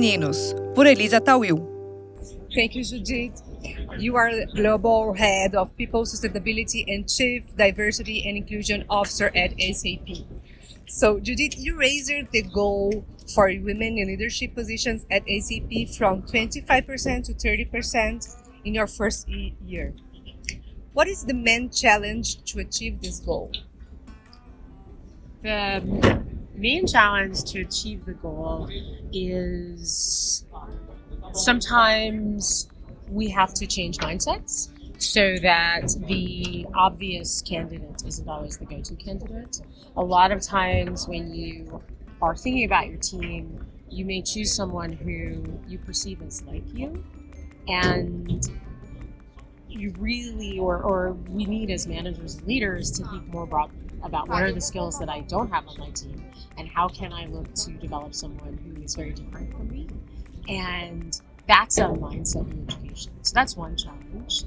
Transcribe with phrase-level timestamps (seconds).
[0.00, 1.60] Meninos, por Elisa Tawil.
[2.54, 3.42] Thank you, Judith.
[3.98, 10.24] You are Global Head of People Sustainability and Chief Diversity and Inclusion Officer at SAP.
[10.88, 13.04] So, Judith, you raised the goal
[13.34, 19.92] for women in leadership positions at SAP from 25% to 30% in your first year.
[20.94, 23.52] What is the main challenge to achieve this goal?
[25.42, 26.22] The
[26.60, 28.68] main challenge to achieve the goal
[29.12, 30.44] is
[31.32, 32.68] sometimes
[33.08, 34.68] we have to change mindsets
[35.00, 39.60] so that the obvious candidate isn't always the go to candidate.
[39.96, 41.82] A lot of times when you
[42.20, 47.02] are thinking about your team, you may choose someone who you perceive as like you.
[47.66, 48.46] And
[49.68, 54.28] you really, or, or we need as managers and leaders to think more broadly about
[54.28, 56.24] what are the skills that I don't have on my team
[56.56, 59.88] and how can I look to develop someone who is very different from me.
[60.48, 63.12] And that's a mindset in education.
[63.22, 64.44] So that's one challenge.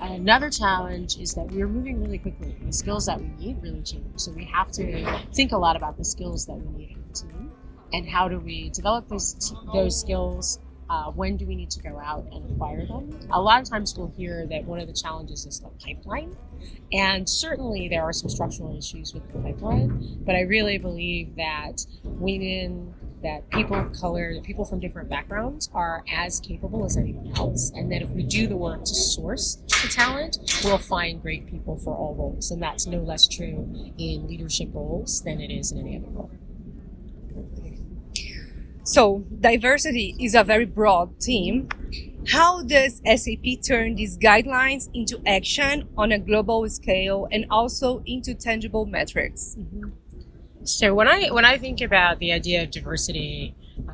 [0.00, 2.56] Another challenge is that we're moving really quickly.
[2.64, 4.04] The skills that we need really change.
[4.16, 7.12] So we have to think a lot about the skills that we need in the
[7.12, 7.52] team
[7.92, 10.58] and how do we develop those, those skills
[10.90, 13.18] uh, when do we need to go out and acquire them?
[13.30, 16.36] A lot of times we'll hear that one of the challenges is the pipeline.
[16.92, 21.84] And certainly there are some structural issues with the pipeline, but I really believe that
[22.04, 27.32] women, that people of color, that people from different backgrounds are as capable as anyone
[27.36, 27.70] else.
[27.74, 31.76] And that if we do the work to source the talent, we'll find great people
[31.76, 32.50] for all roles.
[32.50, 36.30] And that's no less true in leadership roles than it is in any other role.
[38.84, 41.70] So, diversity is a very broad theme.
[42.28, 48.34] How does SAP turn these guidelines into action on a global scale and also into
[48.34, 49.56] tangible metrics?
[49.58, 49.88] Mm-hmm.
[50.64, 53.54] So, when I when I think about the idea of diversity,
[53.88, 53.92] uh,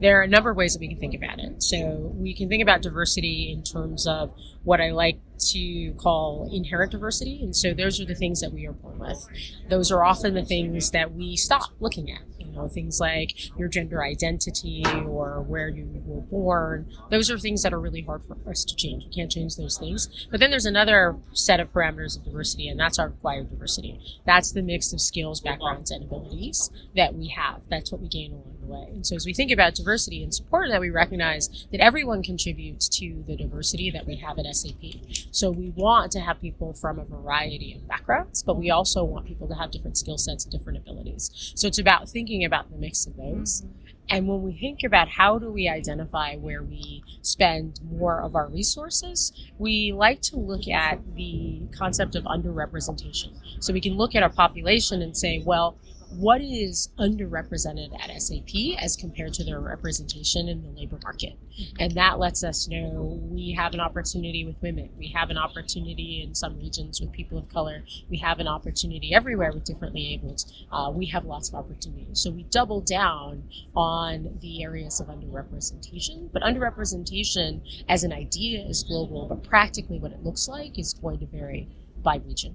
[0.00, 1.62] there are a number of ways that we can think about it.
[1.62, 4.34] So, we can think about diversity in terms of
[4.68, 8.66] what I like to call inherent diversity, and so those are the things that we
[8.66, 9.26] are born with.
[9.70, 13.68] Those are often the things that we stop looking at You know, things like your
[13.68, 16.90] gender identity or where you were born.
[17.10, 19.04] Those are things that are really hard for us to change.
[19.04, 20.08] We can't change those things.
[20.30, 24.00] But then there's another set of parameters of diversity, and that's our acquired diversity.
[24.26, 27.62] That's the mix of skills, backgrounds, and abilities that we have.
[27.68, 28.86] That's what we gain along the way.
[28.90, 32.88] And so as we think about diversity, it's important that we recognize that everyone contributes
[33.00, 35.28] to the diversity that we have at SAP.
[35.30, 39.26] So we want to have people from a variety of backgrounds, but we also want
[39.26, 41.52] people to have different skill sets and different abilities.
[41.54, 43.62] So it's about thinking about the mix of those.
[43.62, 43.88] Mm-hmm.
[44.10, 48.48] And when we think about how do we identify where we spend more of our
[48.48, 53.34] resources, we like to look at the concept of underrepresentation.
[53.60, 55.76] So we can look at our population and say, well,
[56.10, 61.38] what is underrepresented at SAP as compared to their representation in the labor market.
[61.78, 64.90] And that lets us know we have an opportunity with women.
[64.96, 67.84] We have an opportunity in some regions with people of color.
[68.08, 70.44] We have an opportunity everywhere with differently abled.
[70.70, 72.20] Uh, we have lots of opportunities.
[72.20, 73.44] So we double down
[73.74, 76.32] on the areas of underrepresentation.
[76.32, 81.18] But underrepresentation as an idea is global, but practically what it looks like is going
[81.20, 81.68] to vary
[82.02, 82.54] by region.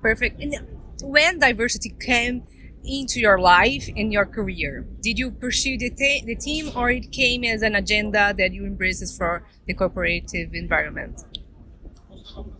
[0.00, 0.40] Perfect.
[0.40, 0.54] And
[1.02, 2.44] when diversity came
[2.84, 5.90] into your life and your career, did you pursue the,
[6.24, 11.22] the team or it came as an agenda that you embraces for the corporative environment?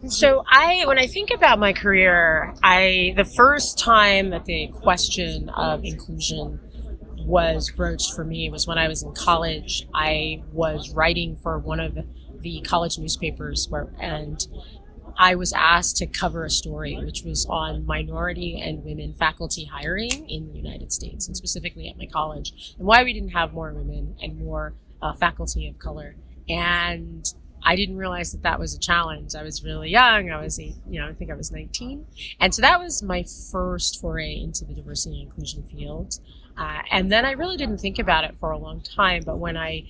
[0.08, 5.48] So I, when I think about my career, I the first time that the question
[5.50, 6.60] of inclusion
[7.26, 9.86] was broached for me was when I was in college.
[9.92, 11.98] I was writing for one of
[12.40, 14.46] the college newspapers where, and
[15.16, 20.28] I was asked to cover a story which was on minority and women faculty hiring
[20.28, 23.72] in the United States, and specifically at my college, and why we didn't have more
[23.72, 26.16] women and more uh, faculty of color.
[26.48, 27.26] And
[27.62, 29.34] I didn't realize that that was a challenge.
[29.34, 30.30] I was really young.
[30.30, 32.06] I was, eight, you know, I think I was 19.
[32.38, 36.20] And so that was my first foray into the diversity and inclusion field.
[36.56, 39.24] Uh, and then I really didn't think about it for a long time.
[39.26, 39.84] But when I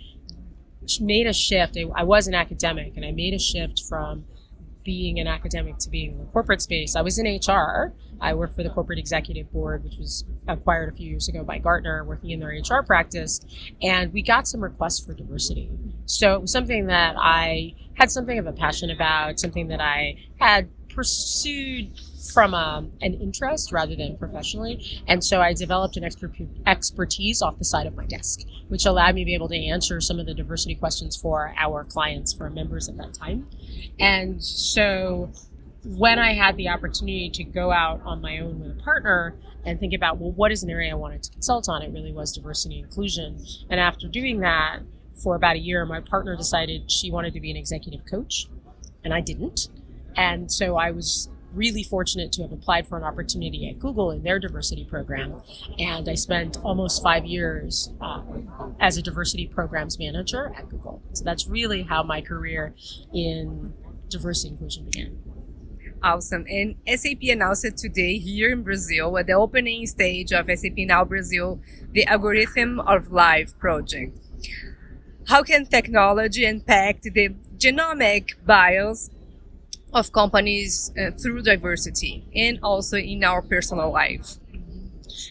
[1.01, 4.25] made a shift, I, I was an academic and I made a shift from
[4.87, 6.95] being an academic to being in the corporate space.
[6.95, 7.93] I was in HR.
[8.21, 11.59] I worked for the corporate executive board, which was acquired a few years ago by
[11.59, 13.41] Gartner, working in their HR practice.
[13.83, 15.71] And we got some requests for diversity.
[16.07, 20.17] So it was something that I had something of a passion about, something that I
[20.39, 21.91] had pursued
[22.33, 25.03] from um, an interest rather than professionally.
[25.07, 29.15] And so I developed an exper- expertise off the side of my desk, which allowed
[29.15, 32.49] me to be able to answer some of the diversity questions for our clients, for
[32.51, 33.49] members at that time.
[33.99, 35.31] And so
[35.85, 39.79] when I had the opportunity to go out on my own with a partner and
[39.79, 41.83] think about, well, what is an area I wanted to consult on?
[41.83, 43.45] It really was diversity and inclusion.
[43.71, 44.81] And after doing that
[45.23, 48.49] for about a year, my partner decided she wanted to be an executive coach,
[49.05, 49.69] and I didn't.
[50.17, 54.23] And so I was really fortunate to have applied for an opportunity at Google in
[54.23, 55.43] their diversity program.
[55.79, 58.23] And I spent almost five years uh,
[58.79, 61.03] as a diversity programs manager at Google.
[61.13, 62.75] So that's really how my career
[63.13, 63.73] in
[64.09, 65.19] diversity inclusion began.
[66.03, 66.45] Awesome.
[66.49, 71.61] And SAP announced today here in Brazil at the opening stage of SAP Now Brazil,
[71.93, 74.17] the Algorithm of Life project.
[75.29, 79.11] How can technology impact the genomic bios
[79.97, 84.37] of companies uh, through diversity and also in our personal life?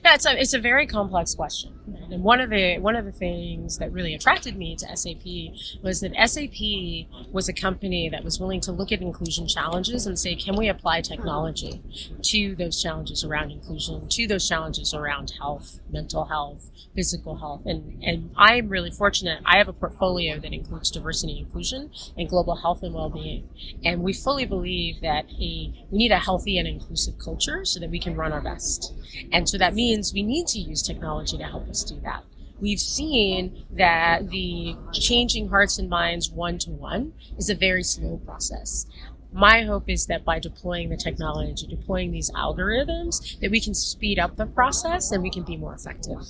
[0.03, 1.71] Yeah, it's a, it's a very complex question.
[2.11, 6.01] And one of the one of the things that really attracted me to SAP was
[6.01, 10.35] that SAP was a company that was willing to look at inclusion challenges and say,
[10.35, 11.81] can we apply technology
[12.21, 18.03] to those challenges around inclusion, to those challenges around health, mental health, physical health, and
[18.03, 19.41] and I'm really fortunate.
[19.45, 23.49] I have a portfolio that includes diversity inclusion and global health and well-being,
[23.83, 27.89] and we fully believe that a we need a healthy and inclusive culture so that
[27.89, 28.93] we can run our best,
[29.31, 32.23] and so that means we need to use technology to help us do that.
[32.59, 38.17] We've seen that the changing hearts and minds one to one is a very slow
[38.25, 38.85] process.
[39.33, 44.17] My hope is that by deploying the technology, deploying these algorithms, that we can speed
[44.17, 46.25] up the process and we can be more effective.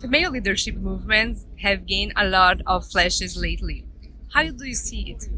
[0.00, 3.84] Female leadership movements have gained a lot of flashes lately.
[4.32, 5.28] How do you see it?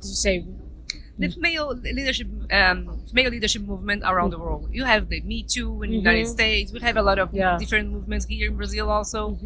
[0.00, 0.44] To say
[1.18, 4.68] the female leadership um, female leadership movement around the world.
[4.72, 6.30] You have the Me Too in the United Mhm.
[6.30, 6.72] States.
[6.72, 7.58] We have a lot of Yeah.
[7.58, 9.38] different movements here in Brazil also.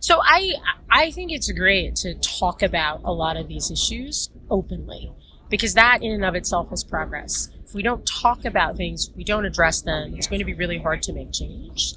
[0.00, 0.54] So I
[0.90, 5.12] I think it's great to talk about a lot of these issues openly
[5.50, 7.50] because that in and of itself is progress.
[7.64, 10.78] If we don't talk about things, we don't address them, it's going to be really
[10.78, 11.94] hard to make change.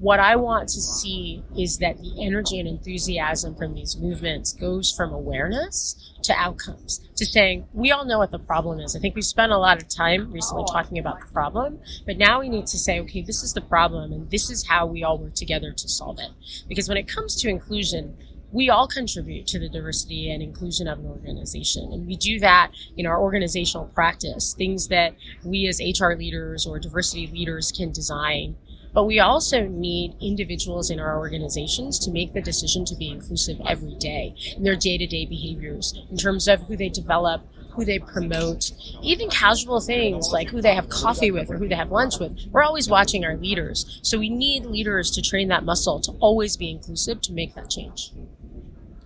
[0.00, 4.92] What I want to see is that the energy and enthusiasm from these movements goes
[4.92, 8.94] from awareness to outcomes, to saying, we all know what the problem is.
[8.94, 12.38] I think we've spent a lot of time recently talking about the problem, but now
[12.40, 15.18] we need to say, okay, this is the problem and this is how we all
[15.18, 16.30] work together to solve it.
[16.68, 18.16] Because when it comes to inclusion,
[18.52, 21.92] we all contribute to the diversity and inclusion of an organization.
[21.92, 25.14] And we do that in our organizational practice, things that
[25.44, 28.56] we as HR leaders or diversity leaders can design.
[28.92, 33.60] But we also need individuals in our organizations to make the decision to be inclusive
[33.66, 37.42] every day in their day to day behaviors in terms of who they develop,
[37.72, 41.74] who they promote, even casual things like who they have coffee with or who they
[41.74, 42.36] have lunch with.
[42.50, 44.00] We're always watching our leaders.
[44.02, 47.70] So we need leaders to train that muscle to always be inclusive to make that
[47.70, 48.12] change.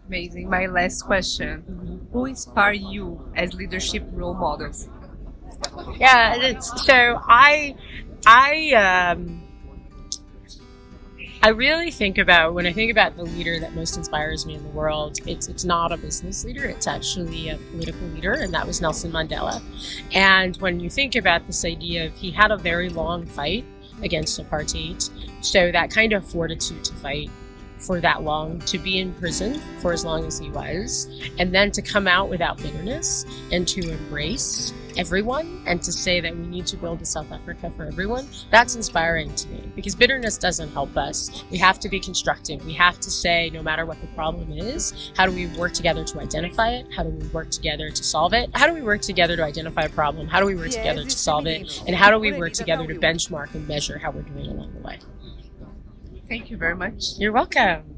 [0.08, 0.48] Amazing.
[0.48, 4.88] My last question: Who inspire you as leadership role models?
[5.98, 7.76] Yeah, it's so I
[8.26, 8.72] I
[9.14, 9.42] um
[11.44, 14.62] I really think about when I think about the leader that most inspires me in
[14.62, 18.64] the world, it's it's not a business leader, it's actually a political leader, and that
[18.64, 19.60] was Nelson Mandela.
[20.12, 23.64] And when you think about this idea of he had a very long fight
[24.04, 25.10] against apartheid,
[25.44, 27.28] so that kind of fortitude to fight
[27.76, 31.10] for that long, to be in prison for as long as he was,
[31.40, 36.36] and then to come out without bitterness and to embrace everyone and to say that
[36.36, 40.38] we need to build a South Africa for everyone, that's inspiring to me because bitterness
[40.38, 41.44] doesn't help us.
[41.50, 42.64] We have to be constructive.
[42.64, 46.04] We have to say, no matter what the problem is, how do we work together
[46.04, 46.86] to identify it?
[46.94, 48.50] How do we work together to solve it?
[48.54, 50.28] How do we work together to identify a problem?
[50.28, 51.82] How do we work together to solve it?
[51.86, 54.80] And how do we work together to benchmark and measure how we're doing along the
[54.80, 54.98] way?
[56.28, 57.18] Thank you very much.
[57.18, 57.91] You're welcome.